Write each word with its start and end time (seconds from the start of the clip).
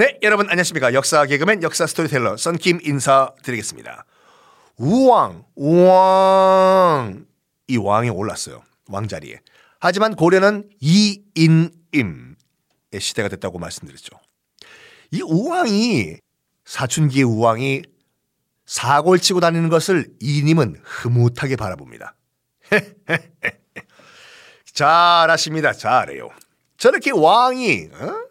네, 0.00 0.18
여러분 0.22 0.48
안녕하십니까. 0.48 0.94
역사 0.94 1.26
개그맨 1.26 1.62
역사 1.62 1.86
스토리텔러 1.86 2.38
썬킴 2.38 2.78
인사드리겠습니다. 2.82 4.06
우왕, 4.78 5.44
우왕. 5.54 7.26
이 7.68 7.76
왕이 7.76 8.08
올랐어요. 8.08 8.62
왕자리에. 8.88 9.40
하지만 9.78 10.16
고려는 10.16 10.70
이인임의 10.80 12.34
시대가 12.98 13.28
됐다고 13.28 13.58
말씀드렸죠. 13.58 14.16
이 15.10 15.20
우왕이 15.20 16.16
사춘기의 16.64 17.24
우왕이 17.24 17.82
사골 18.64 19.18
치고 19.18 19.40
다니는 19.40 19.68
것을 19.68 20.06
이님은 20.18 20.76
흐뭇하게 20.82 21.56
바라봅니다. 21.56 22.14
잘하십니다. 24.72 25.74
잘해요. 25.74 26.30
저렇게 26.78 27.10
왕이 27.10 27.90
어? 27.92 28.29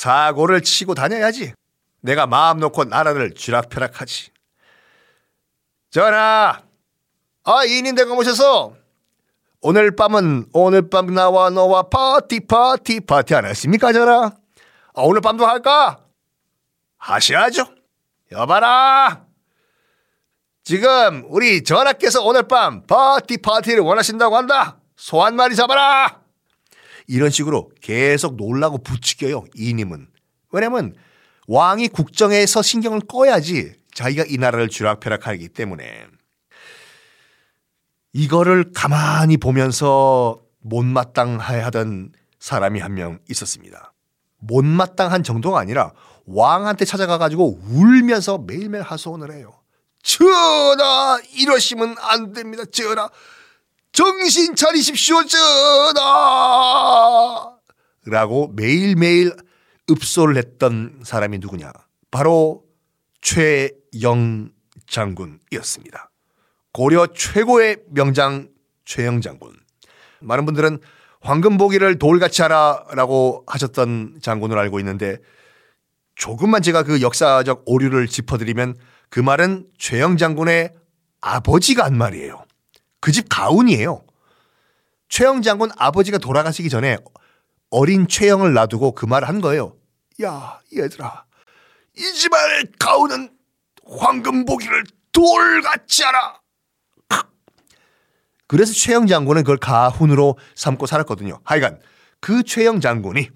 사고를 0.00 0.62
치고 0.62 0.94
다녀야지. 0.94 1.52
내가 2.00 2.26
마음 2.26 2.58
놓고 2.58 2.84
나라를 2.84 3.34
쥐락펴락하지. 3.34 4.30
전하, 5.90 6.62
아 7.44 7.64
이님 7.66 7.94
대가 7.94 8.14
모셔서 8.14 8.74
오늘 9.60 9.94
밤은 9.94 10.46
오늘 10.54 10.88
밤 10.88 11.12
나와 11.12 11.50
너와 11.50 11.90
파티 11.90 12.46
파티 12.46 13.00
파티 13.00 13.34
안 13.34 13.44
하십니까 13.44 13.92
전하? 13.92 14.30
아, 14.94 15.02
오늘 15.02 15.20
밤도 15.20 15.46
할까? 15.46 16.00
하셔야죠. 16.96 17.66
여봐라. 18.32 19.26
지금 20.64 21.24
우리 21.28 21.62
전하께서 21.62 22.22
오늘 22.22 22.48
밤 22.48 22.86
파티 22.86 23.36
파티를 23.36 23.82
원하신다고 23.82 24.34
한다. 24.34 24.78
소 24.96 25.22
한 25.22 25.36
마리 25.36 25.54
잡아라. 25.54 26.19
이런 27.10 27.30
식으로 27.30 27.70
계속 27.80 28.36
놀라고 28.36 28.78
부추겨요. 28.78 29.44
이님은. 29.56 30.06
왜냐면 30.52 30.94
왕이 31.48 31.88
국정에서 31.88 32.62
신경을 32.62 33.00
꺼야지 33.00 33.74
자기가 33.92 34.24
이 34.28 34.38
나라를 34.38 34.68
쥐락펴락하기 34.68 35.48
때문에 35.48 36.06
이거를 38.12 38.70
가만히 38.72 39.36
보면서 39.36 40.40
못마땅하던 40.60 42.12
사람이 42.38 42.78
한 42.78 42.94
명 42.94 43.18
있었습니다. 43.28 43.92
못마땅한 44.38 45.24
정도가 45.24 45.58
아니라 45.58 45.92
왕한테 46.26 46.84
찾아가 46.84 47.18
가지고 47.18 47.58
울면서 47.70 48.38
매일매일 48.38 48.84
하소원을 48.84 49.32
해요. 49.32 49.52
전하 50.02 51.20
이러시면 51.34 51.96
안 51.98 52.32
됩니다. 52.32 52.62
전하 52.70 53.10
정신 53.92 54.54
차리십시오. 54.54 55.24
전하 55.26 56.00
라고 58.06 58.48
매일매일 58.54 59.34
읍소를 59.90 60.36
했던 60.36 61.00
사람이 61.04 61.38
누구냐? 61.38 61.72
바로 62.10 62.64
최영 63.20 64.50
장군이었습니다. 64.86 66.10
고려 66.72 67.08
최고의 67.08 67.78
명장 67.90 68.48
최영 68.84 69.20
장군. 69.20 69.54
많은 70.20 70.44
분들은 70.44 70.78
황금보기를 71.20 71.98
돌같이 71.98 72.42
하라라고 72.42 73.44
하셨던 73.46 74.20
장군을 74.22 74.56
알고 74.58 74.78
있는데 74.80 75.18
조금만 76.14 76.62
제가 76.62 76.82
그 76.82 77.02
역사적 77.02 77.62
오류를 77.66 78.06
짚어드리면 78.06 78.76
그 79.10 79.20
말은 79.20 79.66
최영 79.78 80.16
장군의 80.16 80.72
아버지가 81.20 81.84
한 81.84 81.98
말이에요. 81.98 82.44
그 83.00 83.12
집 83.12 83.28
가훈이에요. 83.28 84.04
최영 85.08 85.42
장군 85.42 85.70
아버지가 85.76 86.18
돌아가시기 86.18 86.68
전에 86.68 86.98
어린 87.70 88.06
최영을 88.06 88.52
놔두고 88.52 88.92
그 88.92 89.06
말을 89.06 89.28
한 89.28 89.40
거예요. 89.40 89.76
야, 90.22 90.60
얘들아. 90.76 91.24
이 91.96 92.00
집안의 92.02 92.66
가훈은 92.78 93.30
황금보기를 93.86 94.84
돌같이 95.12 96.02
하라. 96.04 96.40
그래서 98.46 98.72
최영 98.72 99.06
장군은 99.06 99.42
그걸 99.42 99.58
가훈으로 99.58 100.36
삼고 100.56 100.86
살았거든요. 100.86 101.40
하여간 101.44 101.80
그 102.20 102.42
최영 102.42 102.80
장군이 102.80 103.30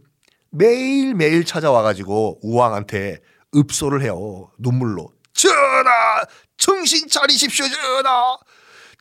매일매일 0.51 1.45
찾아와가지고 1.45 2.41
우왕한테 2.43 3.19
읍소를 3.57 4.03
해요. 4.03 4.51
눈물로. 4.59 5.13
전하! 5.33 6.23
정신 6.57 7.09
차리십시오, 7.09 7.67
전하! 7.69 8.37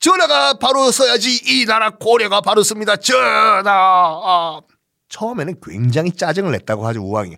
전하가 0.03 0.55
바로 0.55 0.91
서야지 0.91 1.33
이 1.45 1.65
나라 1.65 1.89
고려가 1.91 2.41
바로 2.41 2.61
섭니다, 2.61 2.97
전하! 2.97 3.71
아. 3.71 4.59
처음에는 5.07 5.61
굉장히 5.65 6.11
짜증을 6.11 6.51
냈다고 6.51 6.85
하죠, 6.87 7.01
우왕이. 7.01 7.37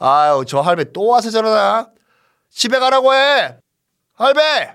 아유, 0.00 0.44
저 0.44 0.60
할배 0.60 0.90
또 0.92 1.06
와서 1.06 1.30
저러나? 1.30 1.88
집에 2.50 2.80
가라고 2.80 3.14
해! 3.14 3.56
할배! 4.14 4.74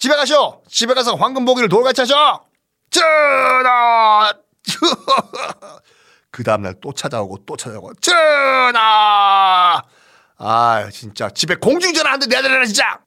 집에 0.00 0.16
가쇼! 0.16 0.64
집에 0.68 0.92
가서 0.94 1.14
황금보기를 1.14 1.68
돌같이 1.68 2.00
하셔! 2.00 2.44
전하! 2.90 4.32
그 6.32 6.42
다음날 6.42 6.74
또 6.80 6.92
찾아오고 6.92 7.44
또 7.46 7.56
찾아오고 7.56 7.94
전하! 8.00 9.84
아 10.38 10.88
진짜 10.90 11.30
집에 11.30 11.54
공중전화 11.54 12.10
한대 12.10 12.26
내달라 12.26 12.64
진짜. 12.64 12.98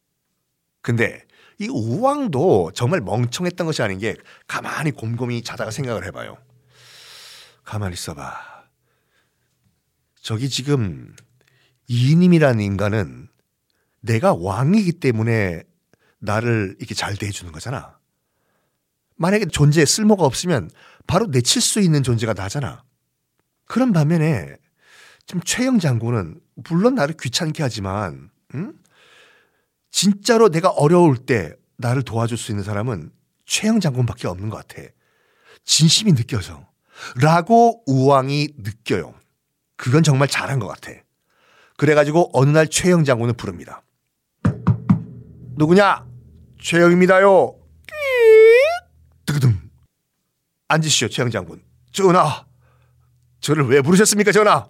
근데 0.82 1.28
이 1.60 1.68
우왕도 1.68 2.72
정말 2.74 3.02
멍청했던 3.02 3.68
것이 3.68 3.84
아닌 3.84 4.00
게 4.00 4.16
가만히 4.48 4.92
곰곰이 4.92 5.44
자다가 5.44 5.72
생각을 5.72 6.06
해봐요. 6.06 6.38
가만히 7.64 7.94
있어봐. 7.94 8.34
저기 10.22 10.50
지금 10.50 11.14
이님이라는 11.88 12.62
인간은 12.64 13.28
내가 14.00 14.34
왕이기 14.34 14.94
때문에 14.94 15.64
나를 16.20 16.76
이렇게 16.80 16.96
잘 16.96 17.18
대해주는 17.18 17.52
거잖아. 17.52 18.00
만약에 19.18 19.48
존재에 19.48 19.84
쓸모가 19.84 20.24
없으면 20.24 20.70
바로 21.08 21.26
내칠 21.26 21.62
수 21.62 21.82
있는 21.82 22.04
존재가 22.04 22.34
나잖아. 22.34 22.84
그런 23.66 23.92
반면에 23.92 24.56
좀 25.26 25.42
최영 25.42 25.80
장군은 25.80 26.40
물론 26.56 26.96
나를 26.96 27.16
귀찮게 27.20 27.62
하지만 27.64 28.32
응? 28.56 28.74
진짜로 29.92 30.50
내가 30.50 30.70
어려울 30.70 31.18
때 31.18 31.54
나를 31.78 32.04
도와줄 32.04 32.38
수 32.38 32.52
있는 32.52 32.64
사람은 32.64 33.12
최영 33.46 33.80
장군밖에 33.80 34.28
없는 34.28 34.50
것 34.50 34.58
같아. 34.58 34.84
진심이 35.66 36.14
느껴져. 36.14 36.68
라고 37.22 37.84
우왕이 37.86 38.50
느껴요. 38.58 39.14
그건 39.76 40.04
정말 40.04 40.28
잘한 40.28 40.60
것 40.60 40.68
같아. 40.68 40.92
그래가지고 41.78 42.32
어느 42.34 42.50
날 42.50 42.68
최영 42.68 43.06
장군을 43.06 43.34
부릅니다. 43.34 43.84
누구냐? 45.56 46.06
최영입니다요. 46.62 47.56
뜨그둥. 49.26 49.58
앉으시오, 50.68 51.08
최영 51.08 51.32
장군. 51.32 51.64
전하, 51.92 52.46
저를 53.40 53.68
왜 53.68 53.82
부르셨습니까, 53.82 54.32
전하? 54.32 54.68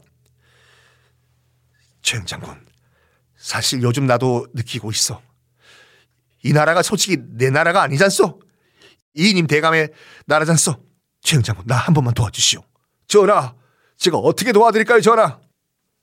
최영 2.02 2.26
장군, 2.26 2.66
사실 3.40 3.82
요즘 3.82 4.06
나도 4.06 4.48
느끼고 4.54 4.92
있어. 4.92 5.22
이 6.44 6.54
나라가 6.54 6.82
솔직히 6.82 7.18
내 7.18 7.50
나라가 7.50 7.82
아니잖소? 7.82 8.42
이님 9.16 9.48
대감의 9.48 9.92
나라잖소? 10.26 10.76
최영 11.22 11.42
장군, 11.44 11.66
나 11.66 11.78
한 11.78 11.94
번만 11.94 12.14
도와주시오. 12.14 12.62
전하, 13.08 13.56
제가 13.98 14.18
어떻게 14.18 14.52
도와드릴까요, 14.52 15.02
전하? 15.02 15.40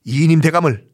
이님 0.04 0.40
대감을 0.40 0.88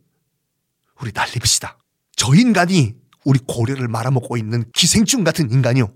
우리 1.00 1.12
날립시다. 1.14 1.78
저 2.16 2.34
인간이 2.34 2.94
우리 3.24 3.38
고려를 3.46 3.88
말아먹고 3.88 4.36
있는 4.36 4.64
기생충 4.74 5.24
같은 5.24 5.50
인간이요. 5.50 5.92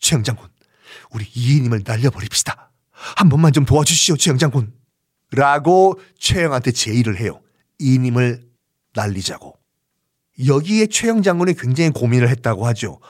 최영 0.00 0.22
장군, 0.22 0.48
우리 1.10 1.26
이인님을 1.34 1.82
날려버립시다. 1.84 2.70
한 2.90 3.28
번만 3.28 3.52
좀 3.52 3.64
도와주시오, 3.64 4.16
최영 4.16 4.38
장군. 4.38 4.72
라고 5.32 6.00
최영한테 6.18 6.70
제의를 6.70 7.18
해요. 7.18 7.40
이님을 7.78 8.46
날리자고. 8.94 9.55
여기에 10.44 10.86
최영 10.88 11.22
장군이 11.22 11.54
굉장히 11.54 11.90
고민을 11.90 12.28
했다고 12.28 12.66
하죠. 12.66 13.00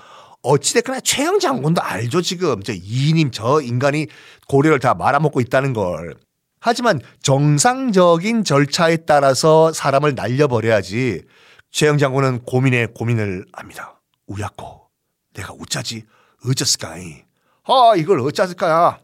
어찌됐거나 0.43 1.00
최영 1.00 1.40
장군도 1.40 1.82
알죠, 1.82 2.23
지금. 2.23 2.62
저 2.62 2.73
이님, 2.73 3.31
저 3.32 3.61
인간이 3.61 4.06
고려를 4.49 4.78
다 4.78 4.94
말아먹고 4.94 5.40
있다는 5.40 5.73
걸. 5.73 6.14
하지만 6.61 7.00
정상적인 7.23 8.44
절차에 8.44 8.99
따라서 8.99 9.73
사람을 9.73 10.14
날려버려야지 10.14 11.23
최영 11.70 11.99
장군은 11.99 12.43
고민에 12.44 12.87
고민을 12.87 13.44
합니다. 13.52 14.00
우야코, 14.26 14.88
내가 15.34 15.52
어쩌지? 15.52 16.05
어쩌을까이? 16.44 17.25
아, 17.64 17.94
이걸 17.96 18.20
어쩌을까야? 18.20 18.99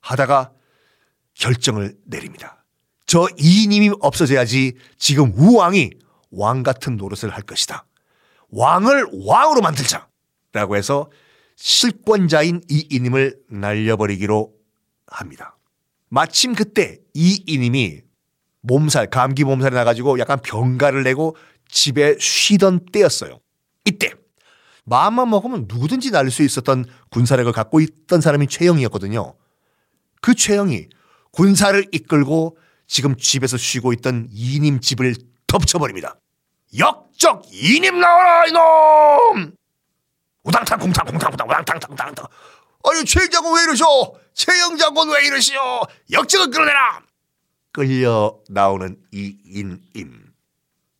하다가 0.00 0.52
결정을 1.34 1.96
내립니다. 2.06 2.64
저 3.06 3.26
이님이 3.36 3.92
없어져야지 4.00 4.76
지금 4.98 5.32
우왕이 5.36 5.90
왕 6.36 6.62
같은 6.62 6.96
노릇을 6.96 7.30
할 7.30 7.42
것이다. 7.42 7.86
왕을 8.50 9.06
왕으로 9.26 9.60
만들자. 9.60 10.08
라고 10.52 10.76
해서 10.76 11.10
실권자인 11.56 12.62
이 12.70 12.86
이님을 12.90 13.40
날려버리기로 13.50 14.52
합니다. 15.06 15.58
마침 16.08 16.54
그때 16.54 16.98
이 17.14 17.42
이님이 17.46 18.02
몸살, 18.62 19.10
감기 19.10 19.44
몸살이 19.44 19.74
나가지고 19.74 20.18
약간 20.18 20.40
병가를 20.40 21.02
내고 21.02 21.36
집에 21.68 22.16
쉬던 22.18 22.86
때였어요. 22.92 23.40
이때 23.84 24.12
마음만 24.84 25.30
먹으면 25.30 25.66
누구든지 25.68 26.10
날릴 26.10 26.30
수 26.30 26.42
있었던 26.42 26.84
군사력을 27.10 27.50
갖고 27.52 27.80
있던 27.80 28.20
사람이 28.20 28.46
최영이었거든요. 28.46 29.34
그 30.20 30.34
최영이 30.34 30.88
군사를 31.32 31.84
이끌고 31.92 32.56
지금 32.86 33.16
집에서 33.16 33.56
쉬고 33.56 33.92
있던 33.94 34.28
이님 34.30 34.80
집을 34.80 35.14
덮쳐버립니다. 35.46 36.18
역적 36.78 37.44
이님 37.50 38.00
나와라 38.00 38.46
이놈! 38.46 39.54
우당탕 40.42 40.78
공탕 40.78 41.06
공탕 41.06 41.30
공탕 41.30 41.48
우당탕 41.48 41.80
탕탕 41.80 42.14
탕 42.14 42.26
아니 42.84 43.04
최 43.04 43.28
장군 43.28 43.56
왜 43.56 43.64
이러셔? 43.64 43.84
최영 44.34 44.76
장군 44.76 45.10
왜 45.10 45.26
이러시오? 45.26 45.58
역적을 46.12 46.50
끌어내라! 46.50 47.02
끌려 47.72 48.38
나오는 48.48 48.96
이인임. 49.12 50.32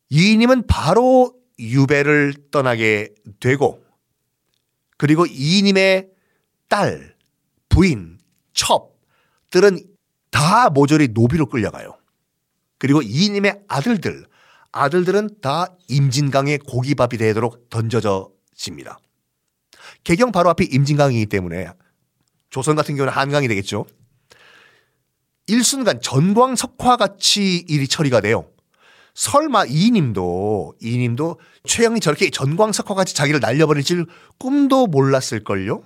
이인임은 0.09 0.67
바로 0.67 1.33
유배를 1.59 2.49
떠나게 2.51 3.13
되고 3.39 3.83
그리고 4.97 5.25
이인임의 5.25 6.09
딸, 6.67 7.15
부인, 7.69 8.19
첩들은 8.53 9.79
다 10.29 10.69
모조리 10.69 11.09
노비로 11.09 11.47
끌려가요. 11.47 11.97
그리고 12.79 13.01
이인임의 13.01 13.63
아들들, 13.67 14.25
아들들은 14.71 15.41
다 15.41 15.67
임진강의 15.87 16.59
고기밥이 16.59 17.17
되도록 17.17 17.69
던져져 17.69 18.31
집니다. 18.55 18.99
개경 20.03 20.31
바로 20.31 20.49
앞이 20.49 20.65
임진강이기 20.65 21.25
때문에 21.27 21.69
조선 22.49 22.75
같은 22.75 22.95
경우는 22.95 23.13
한강이 23.13 23.47
되겠죠. 23.47 23.85
일순간 25.47 26.01
전광석화 26.01 26.97
같이 26.97 27.63
일이 27.67 27.87
처리가 27.87 28.21
돼요. 28.21 28.49
설마 29.13 29.65
이님도 29.65 30.75
이님도 30.79 31.39
최영이 31.63 31.99
저렇게 32.01 32.29
전광석화 32.29 32.93
같이 32.93 33.15
자기를 33.15 33.39
날려버릴 33.39 33.83
줄 33.83 34.05
꿈도 34.37 34.85
몰랐을걸요. 34.85 35.83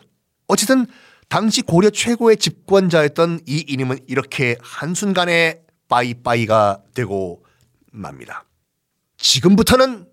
어쨌든 0.48 0.86
당시 1.30 1.62
고려 1.62 1.90
최고의 1.90 2.38
집권자였던 2.38 3.42
이 3.48 3.64
이님은 3.70 4.00
이렇게 4.08 4.58
한순간에 4.62 5.62
빠이빠이가 5.88 6.82
되고 6.94 7.46
맙니다. 7.92 8.44
지금부터는 9.22 10.08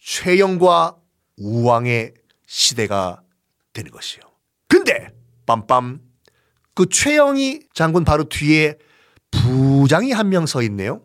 최영과 0.00 0.96
우왕의 1.38 2.14
시대가 2.46 3.22
되는 3.72 3.90
것이요. 3.90 4.20
근데 4.68 5.12
빰빰 5.46 6.00
그 6.74 6.86
최영이 6.88 7.60
장군 7.74 8.04
바로 8.04 8.28
뒤에 8.28 8.76
부장이 9.30 10.12
한 10.12 10.28
명 10.28 10.46
서 10.46 10.62
있네요. 10.62 11.02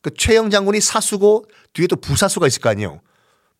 그 0.00 0.12
최영 0.14 0.50
장군이 0.50 0.80
사수고 0.80 1.44
뒤에 1.74 1.86
또 1.86 1.96
부사수가 1.96 2.46
있을 2.46 2.60
거 2.60 2.70
아니에요. 2.70 3.00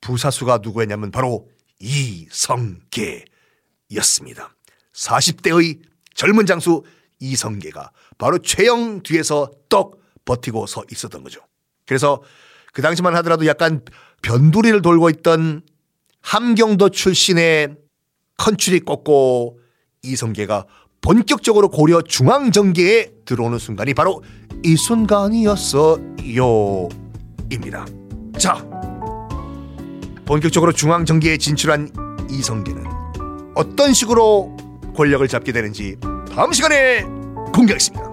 부사수가 0.01 0.61
누구였냐면 0.63 1.11
바로 1.11 1.49
이성계였습니다. 1.81 4.55
40대의 4.95 5.83
젊은 6.15 6.47
장수 6.47 6.83
이성계가 7.21 7.93
바로 8.19 8.39
최영 8.39 9.03
뒤에서 9.03 9.51
떡 9.69 10.01
버티고 10.25 10.67
서 10.67 10.85
있었던 10.91 11.23
거죠. 11.23 11.41
그래서 11.87 12.23
그 12.73 12.83
당시만 12.83 13.15
하더라도 13.17 13.47
약간 13.47 13.83
변두리를 14.23 14.83
돌고 14.83 15.11
있던 15.11 15.63
함경도 16.23 16.89
출신의 16.91 17.77
컨츄리 18.39 18.81
꺾고 18.81 19.59
이성계가 20.03 20.67
본격적으로 21.01 21.69
고려 21.69 22.01
중앙정계에 22.01 23.11
들어오는 23.25 23.59
순간이 23.59 23.93
바로 23.95 24.23
이 24.65 24.77
순간이었어요. 24.77 25.99
입니다. 27.51 27.85
자, 28.39 28.65
본격적으로 30.25 30.73
중앙정계에 30.73 31.37
진출한 31.37 31.91
이성계는 32.31 32.85
어떤 33.55 33.93
식으로 33.93 34.57
권력을 34.97 35.27
잡게 35.29 35.53
되는지 35.53 35.97
다음 36.35 36.53
시간에 36.53 37.03
공개하겠습니다. 37.53 38.12